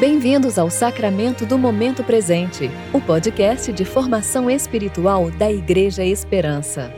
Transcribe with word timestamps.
Bem-vindos 0.00 0.58
ao 0.58 0.70
Sacramento 0.70 1.44
do 1.44 1.58
Momento 1.58 2.02
Presente, 2.02 2.70
o 2.90 2.98
podcast 2.98 3.70
de 3.70 3.84
formação 3.84 4.50
espiritual 4.50 5.30
da 5.30 5.52
Igreja 5.52 6.02
Esperança. 6.02 6.90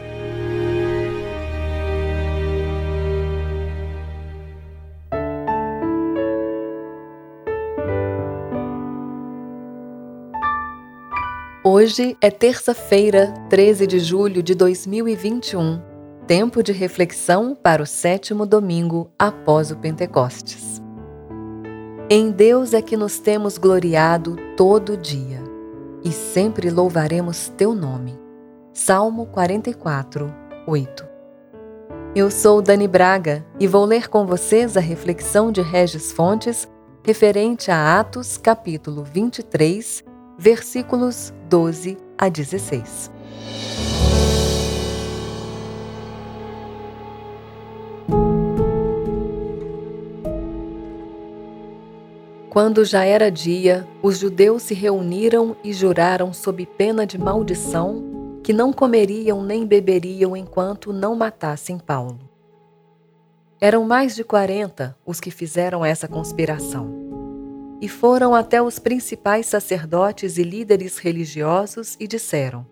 Hoje 11.64 12.16
é 12.20 12.30
terça-feira, 12.30 13.34
13 13.50 13.84
de 13.88 13.98
julho 13.98 14.44
de 14.44 14.54
2021, 14.54 15.82
tempo 16.28 16.62
de 16.62 16.70
reflexão 16.70 17.52
para 17.52 17.82
o 17.82 17.86
sétimo 17.86 18.46
domingo 18.46 19.10
após 19.18 19.72
o 19.72 19.76
Pentecostes. 19.76 20.80
Em 22.14 22.30
Deus 22.30 22.74
é 22.74 22.82
que 22.82 22.94
nos 22.94 23.18
temos 23.18 23.56
gloriado 23.56 24.36
todo 24.54 24.98
dia, 24.98 25.42
e 26.04 26.12
sempre 26.12 26.68
louvaremos 26.68 27.48
teu 27.56 27.74
nome. 27.74 28.20
Salmo 28.70 29.24
44, 29.24 30.30
8. 30.66 31.08
Eu 32.14 32.30
sou 32.30 32.60
Dani 32.60 32.86
Braga 32.86 33.42
e 33.58 33.66
vou 33.66 33.86
ler 33.86 34.10
com 34.10 34.26
vocês 34.26 34.76
a 34.76 34.80
reflexão 34.80 35.50
de 35.50 35.62
Regis 35.62 36.12
Fontes 36.12 36.68
referente 37.02 37.70
a 37.70 37.98
Atos, 37.98 38.36
capítulo 38.36 39.02
23, 39.02 40.04
versículos 40.36 41.32
12 41.48 41.96
a 42.18 42.28
16. 42.28 43.10
Quando 52.52 52.84
já 52.84 53.02
era 53.02 53.30
dia, 53.30 53.88
os 54.02 54.18
judeus 54.18 54.64
se 54.64 54.74
reuniram 54.74 55.56
e 55.64 55.72
juraram 55.72 56.34
sob 56.34 56.66
pena 56.66 57.06
de 57.06 57.16
maldição 57.16 58.04
que 58.44 58.52
não 58.52 58.74
comeriam 58.74 59.42
nem 59.42 59.64
beberiam 59.64 60.36
enquanto 60.36 60.92
não 60.92 61.16
matassem 61.16 61.78
Paulo. 61.78 62.20
Eram 63.58 63.84
mais 63.84 64.14
de 64.14 64.22
quarenta 64.22 64.94
os 65.06 65.18
que 65.18 65.30
fizeram 65.30 65.82
essa 65.82 66.06
conspiração. 66.06 66.92
E 67.80 67.88
foram 67.88 68.34
até 68.34 68.60
os 68.60 68.78
principais 68.78 69.46
sacerdotes 69.46 70.36
e 70.36 70.42
líderes 70.42 70.98
religiosos 70.98 71.96
e 71.98 72.06
disseram: 72.06 72.66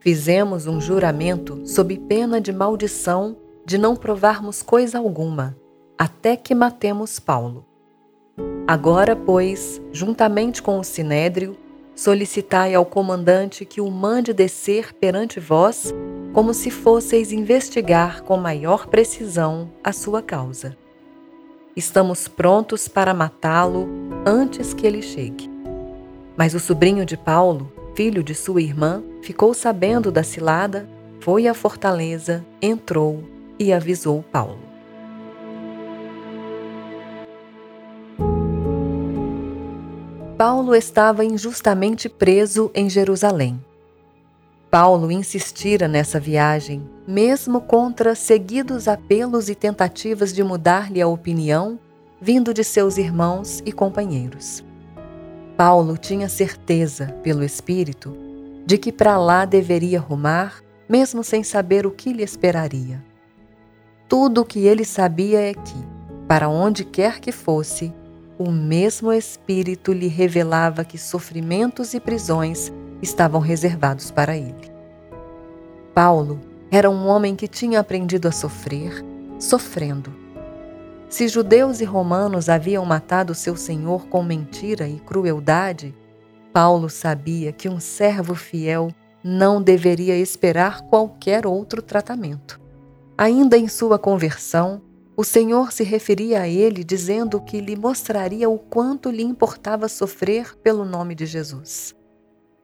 Fizemos 0.00 0.66
um 0.66 0.80
juramento 0.80 1.60
sob 1.66 1.98
pena 2.08 2.40
de 2.40 2.54
maldição 2.54 3.36
de 3.66 3.76
não 3.76 3.94
provarmos 3.94 4.62
coisa 4.62 4.96
alguma, 4.96 5.54
até 5.98 6.36
que 6.36 6.54
matemos 6.54 7.20
Paulo. 7.20 7.67
Agora, 8.68 9.16
pois, 9.16 9.80
juntamente 9.90 10.62
com 10.62 10.78
o 10.78 10.84
sinédrio, 10.84 11.56
solicitai 11.96 12.74
ao 12.74 12.84
comandante 12.84 13.64
que 13.64 13.80
o 13.80 13.90
mande 13.90 14.34
descer 14.34 14.92
perante 14.92 15.40
vós, 15.40 15.94
como 16.34 16.52
se 16.52 16.70
fosseis 16.70 17.32
investigar 17.32 18.22
com 18.24 18.36
maior 18.36 18.86
precisão 18.86 19.70
a 19.82 19.90
sua 19.90 20.20
causa. 20.20 20.76
Estamos 21.74 22.28
prontos 22.28 22.86
para 22.88 23.14
matá-lo 23.14 23.88
antes 24.26 24.74
que 24.74 24.86
ele 24.86 25.00
chegue. 25.00 25.48
Mas 26.36 26.52
o 26.52 26.60
sobrinho 26.60 27.06
de 27.06 27.16
Paulo, 27.16 27.72
filho 27.94 28.22
de 28.22 28.34
sua 28.34 28.60
irmã, 28.60 29.02
ficou 29.22 29.54
sabendo 29.54 30.12
da 30.12 30.22
cilada, 30.22 30.86
foi 31.20 31.48
à 31.48 31.54
fortaleza, 31.54 32.44
entrou 32.60 33.24
e 33.58 33.72
avisou 33.72 34.22
Paulo. 34.30 34.67
Paulo 40.38 40.72
estava 40.72 41.24
injustamente 41.24 42.08
preso 42.08 42.70
em 42.72 42.88
Jerusalém. 42.88 43.60
Paulo 44.70 45.10
insistira 45.10 45.88
nessa 45.88 46.20
viagem, 46.20 46.88
mesmo 47.08 47.60
contra 47.60 48.14
seguidos 48.14 48.86
apelos 48.86 49.48
e 49.48 49.56
tentativas 49.56 50.32
de 50.32 50.44
mudar-lhe 50.44 51.02
a 51.02 51.08
opinião, 51.08 51.76
vindo 52.20 52.54
de 52.54 52.62
seus 52.62 52.98
irmãos 52.98 53.60
e 53.66 53.72
companheiros. 53.72 54.64
Paulo 55.56 55.98
tinha 55.98 56.28
certeza, 56.28 57.08
pelo 57.20 57.42
Espírito, 57.42 58.16
de 58.64 58.78
que 58.78 58.92
para 58.92 59.18
lá 59.18 59.44
deveria 59.44 59.98
rumar, 59.98 60.62
mesmo 60.88 61.24
sem 61.24 61.42
saber 61.42 61.84
o 61.84 61.90
que 61.90 62.12
lhe 62.12 62.22
esperaria. 62.22 63.04
Tudo 64.08 64.42
o 64.42 64.44
que 64.44 64.60
ele 64.60 64.84
sabia 64.84 65.40
é 65.40 65.52
que, 65.52 65.84
para 66.28 66.48
onde 66.48 66.84
quer 66.84 67.18
que 67.18 67.32
fosse, 67.32 67.92
o 68.38 68.52
mesmo 68.52 69.12
Espírito 69.12 69.92
lhe 69.92 70.06
revelava 70.06 70.84
que 70.84 70.96
sofrimentos 70.96 71.92
e 71.92 72.00
prisões 72.00 72.72
estavam 73.02 73.40
reservados 73.40 74.10
para 74.10 74.36
ele. 74.36 74.70
Paulo 75.92 76.40
era 76.70 76.88
um 76.88 77.08
homem 77.08 77.34
que 77.34 77.48
tinha 77.48 77.80
aprendido 77.80 78.28
a 78.28 78.32
sofrer, 78.32 79.04
sofrendo. 79.40 80.14
Se 81.08 81.26
judeus 81.26 81.80
e 81.80 81.84
romanos 81.84 82.48
haviam 82.48 82.84
matado 82.84 83.34
seu 83.34 83.56
senhor 83.56 84.06
com 84.06 84.22
mentira 84.22 84.86
e 84.86 85.00
crueldade, 85.00 85.94
Paulo 86.52 86.88
sabia 86.88 87.52
que 87.52 87.68
um 87.68 87.80
servo 87.80 88.34
fiel 88.34 88.90
não 89.24 89.60
deveria 89.60 90.16
esperar 90.16 90.82
qualquer 90.82 91.46
outro 91.46 91.82
tratamento. 91.82 92.60
Ainda 93.16 93.56
em 93.56 93.66
sua 93.66 93.98
conversão, 93.98 94.80
o 95.18 95.24
Senhor 95.24 95.72
se 95.72 95.82
referia 95.82 96.42
a 96.42 96.48
ele 96.48 96.84
dizendo 96.84 97.40
que 97.40 97.60
lhe 97.60 97.74
mostraria 97.74 98.48
o 98.48 98.56
quanto 98.56 99.10
lhe 99.10 99.24
importava 99.24 99.88
sofrer 99.88 100.56
pelo 100.58 100.84
nome 100.84 101.12
de 101.12 101.26
Jesus. 101.26 101.92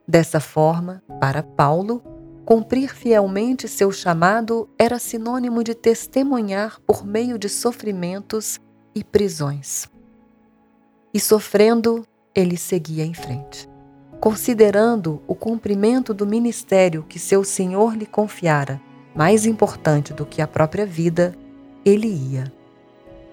Dessa 0.07 0.39
forma, 0.39 1.03
para 1.19 1.43
Paulo, 1.43 2.01
cumprir 2.45 2.95
fielmente 2.95 3.67
seu 3.67 3.91
chamado 3.91 4.71
era 4.79 5.01
sinônimo 5.01 5.65
de 5.65 5.75
testemunhar 5.75 6.79
por 6.87 7.05
meio 7.05 7.41
de 7.41 7.49
sofrimentos 7.49 8.61
e 8.95 9.03
prisões. 9.03 9.89
E 11.13 11.19
sofrendo, 11.19 12.07
ele 12.33 12.57
seguia 12.57 13.05
em 13.05 13.15
frente. 13.15 13.69
Considerando 14.21 15.21
o 15.27 15.35
cumprimento 15.35 16.15
do 16.15 16.25
ministério 16.25 17.03
que 17.03 17.19
seu 17.19 17.43
Senhor 17.43 17.97
lhe 17.97 18.07
confiara 18.07 18.81
mais 19.13 19.45
importante 19.45 20.13
do 20.13 20.25
que 20.25 20.41
a 20.41 20.47
própria 20.47 20.87
vida, 20.87 21.37
ele 21.85 22.09
ia. 22.09 22.53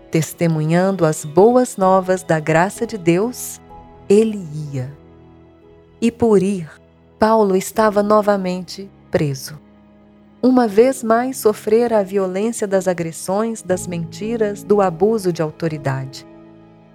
Testemunhando 0.09 1.05
as 1.05 1.23
boas 1.23 1.77
novas 1.77 2.21
da 2.21 2.39
graça 2.39 2.85
de 2.85 2.97
Deus, 2.97 3.61
ele 4.09 4.45
ia. 4.73 4.91
E 6.01 6.11
por 6.11 6.43
ir, 6.43 6.69
Paulo 7.17 7.55
estava 7.55 8.03
novamente 8.03 8.89
preso. 9.09 9.57
Uma 10.43 10.67
vez 10.67 11.03
mais 11.03 11.37
sofrera 11.37 11.99
a 11.99 12.03
violência 12.03 12.67
das 12.67 12.87
agressões, 12.87 13.61
das 13.61 13.85
mentiras, 13.85 14.63
do 14.63 14.81
abuso 14.81 15.31
de 15.31 15.41
autoridade. 15.41 16.25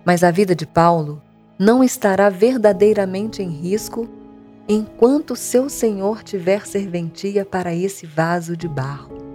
Mas 0.05 0.25
a 0.25 0.31
vida 0.31 0.55
de 0.55 0.67
Paulo 0.67 1.23
não 1.59 1.83
estará 1.83 2.29
verdadeiramente 2.29 3.43
em 3.43 3.49
risco 3.49 4.09
enquanto 4.69 5.37
seu 5.37 5.69
Senhor 5.69 6.23
tiver 6.23 6.67
serventia 6.67 7.45
para 7.45 7.73
esse 7.73 8.05
vaso 8.05 8.57
de 8.57 8.67
barro. 8.67 9.26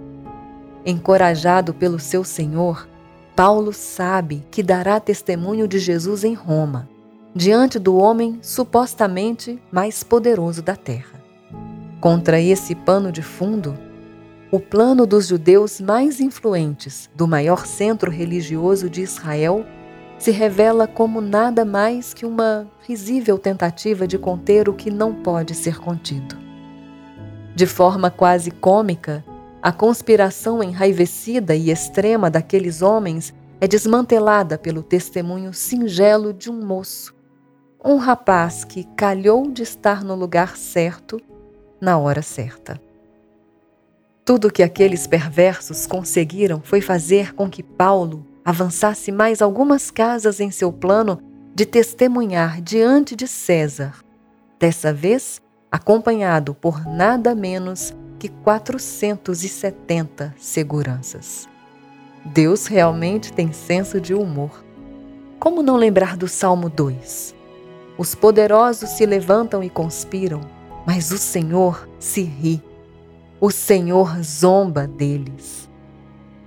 Encorajado 0.84 1.72
pelo 1.72 1.98
seu 1.98 2.24
Senhor, 2.24 2.88
Paulo 3.36 3.72
sabe 3.72 4.44
que 4.50 4.62
dará 4.62 4.98
testemunho 4.98 5.68
de 5.68 5.78
Jesus 5.78 6.24
em 6.24 6.34
Roma, 6.34 6.88
diante 7.34 7.78
do 7.78 7.96
homem 7.96 8.38
supostamente 8.42 9.60
mais 9.70 10.02
poderoso 10.02 10.60
da 10.60 10.76
terra. 10.76 11.22
Contra 12.00 12.40
esse 12.40 12.74
pano 12.74 13.12
de 13.12 13.22
fundo, 13.22 13.78
o 14.50 14.60
plano 14.60 15.06
dos 15.06 15.28
judeus 15.28 15.80
mais 15.80 16.20
influentes 16.20 17.08
do 17.14 17.26
maior 17.26 17.64
centro 17.64 18.10
religioso 18.10 18.90
de 18.90 19.00
Israel 19.00 19.64
se 20.18 20.30
revela 20.30 20.86
como 20.86 21.20
nada 21.20 21.64
mais 21.64 22.12
que 22.12 22.26
uma 22.26 22.66
risível 22.86 23.38
tentativa 23.38 24.06
de 24.06 24.18
conter 24.18 24.68
o 24.68 24.74
que 24.74 24.90
não 24.90 25.14
pode 25.14 25.54
ser 25.54 25.78
contido. 25.78 26.36
De 27.54 27.66
forma 27.66 28.10
quase 28.10 28.50
cômica, 28.50 29.24
a 29.62 29.70
conspiração 29.70 30.60
enraivecida 30.60 31.54
e 31.54 31.70
extrema 31.70 32.28
daqueles 32.28 32.82
homens 32.82 33.32
é 33.60 33.68
desmantelada 33.68 34.58
pelo 34.58 34.82
testemunho 34.82 35.54
singelo 35.54 36.32
de 36.32 36.50
um 36.50 36.66
moço, 36.66 37.14
um 37.84 37.96
rapaz 37.96 38.64
que 38.64 38.82
calhou 38.96 39.48
de 39.48 39.62
estar 39.62 40.02
no 40.02 40.16
lugar 40.16 40.56
certo, 40.56 41.20
na 41.80 41.96
hora 41.96 42.22
certa. 42.22 42.80
Tudo 44.24 44.50
que 44.52 44.64
aqueles 44.64 45.06
perversos 45.06 45.86
conseguiram 45.86 46.60
foi 46.60 46.80
fazer 46.80 47.32
com 47.32 47.48
que 47.48 47.62
Paulo 47.62 48.26
avançasse 48.44 49.12
mais 49.12 49.40
algumas 49.40 49.92
casas 49.92 50.40
em 50.40 50.50
seu 50.50 50.72
plano 50.72 51.20
de 51.54 51.64
testemunhar 51.64 52.60
diante 52.60 53.14
de 53.14 53.28
César, 53.28 53.94
dessa 54.58 54.92
vez 54.92 55.40
acompanhado 55.70 56.52
por 56.52 56.84
nada 56.84 57.32
menos 57.32 57.94
que 58.22 58.28
470 58.28 60.34
seguranças. 60.38 61.48
Deus 62.24 62.68
realmente 62.68 63.32
tem 63.32 63.52
senso 63.52 64.00
de 64.00 64.14
humor. 64.14 64.64
como 65.40 65.60
não 65.60 65.76
lembrar 65.76 66.16
do 66.16 66.28
Salmo 66.28 66.68
2? 66.68 67.34
Os 67.98 68.14
poderosos 68.14 68.90
se 68.90 69.04
levantam 69.04 69.60
e 69.60 69.68
conspiram, 69.68 70.40
mas 70.86 71.10
o 71.10 71.18
Senhor 71.18 71.88
se 71.98 72.22
ri. 72.22 72.62
O 73.40 73.50
Senhor 73.50 74.22
zomba 74.22 74.86
deles. 74.86 75.68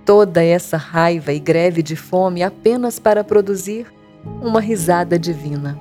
Toda 0.02 0.42
essa 0.42 0.78
raiva 0.78 1.34
e 1.34 1.38
greve 1.38 1.82
de 1.82 1.94
fome 1.94 2.42
apenas 2.42 2.98
para 2.98 3.22
produzir 3.22 3.86
uma 4.40 4.62
risada 4.62 5.18
divina. 5.18 5.78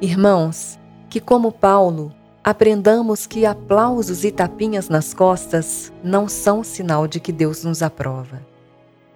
Irmãos, 0.00 0.78
que 1.10 1.18
como 1.18 1.50
Paulo, 1.50 2.14
aprendamos 2.46 3.26
que 3.26 3.44
aplausos 3.44 4.22
e 4.22 4.30
tapinhas 4.30 4.88
nas 4.88 5.12
costas 5.12 5.92
não 6.00 6.28
são 6.28 6.62
sinal 6.62 7.08
de 7.08 7.18
que 7.18 7.32
Deus 7.32 7.64
nos 7.64 7.82
aprova. 7.82 8.40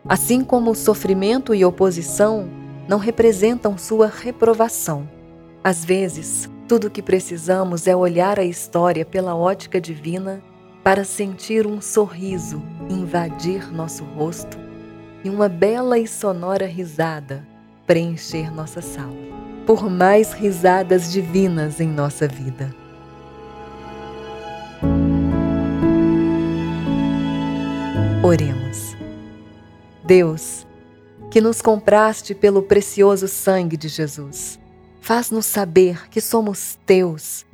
Assim 0.04 0.42
como 0.42 0.74
sofrimento 0.74 1.54
e 1.54 1.64
oposição 1.64 2.50
não 2.88 2.98
representam 2.98 3.78
sua 3.78 4.08
reprovação. 4.08 5.08
Às 5.62 5.84
vezes, 5.84 6.50
tudo 6.66 6.88
o 6.88 6.90
que 6.90 7.00
precisamos 7.00 7.86
é 7.86 7.94
olhar 7.94 8.36
a 8.36 8.44
história 8.44 9.04
pela 9.04 9.36
ótica 9.36 9.80
divina 9.80 10.42
para 10.82 11.04
sentir 11.04 11.68
um 11.68 11.80
sorriso 11.80 12.60
invadir 12.88 13.72
nosso 13.72 14.02
rosto 14.02 14.58
e 15.22 15.30
uma 15.30 15.48
bela 15.48 16.00
e 16.00 16.06
sonora 16.08 16.66
risada 16.66 17.46
preencher 17.86 18.52
nossa 18.52 18.82
sala. 18.82 19.14
Por 19.64 19.88
mais 19.88 20.32
risadas 20.32 21.12
divinas 21.12 21.78
em 21.78 21.86
nossa 21.86 22.26
vida. 22.26 22.79
Oremos. 28.22 28.94
Deus, 30.04 30.66
que 31.30 31.40
nos 31.40 31.62
compraste 31.62 32.34
pelo 32.34 32.62
precioso 32.62 33.26
sangue 33.26 33.78
de 33.78 33.88
Jesus, 33.88 34.58
faz-nos 35.00 35.46
saber 35.46 36.06
que 36.10 36.20
somos 36.20 36.78
teus 36.84 37.46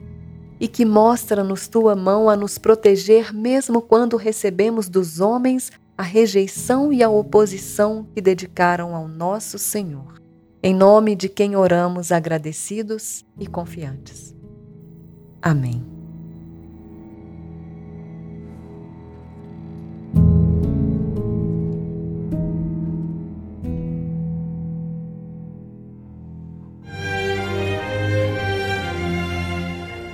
e 0.58 0.66
que 0.66 0.84
mostra-nos 0.84 1.68
tua 1.68 1.94
mão 1.94 2.28
a 2.28 2.34
nos 2.34 2.58
proteger 2.58 3.32
mesmo 3.32 3.80
quando 3.80 4.16
recebemos 4.16 4.88
dos 4.88 5.20
homens 5.20 5.70
a 5.96 6.02
rejeição 6.02 6.92
e 6.92 7.00
a 7.00 7.08
oposição 7.08 8.04
que 8.12 8.20
dedicaram 8.20 8.92
ao 8.96 9.06
nosso 9.06 9.60
Senhor. 9.60 10.20
Em 10.60 10.74
nome 10.74 11.14
de 11.14 11.28
quem 11.28 11.54
oramos 11.54 12.10
agradecidos 12.10 13.24
e 13.38 13.46
confiantes. 13.46 14.34
Amém. 15.40 15.95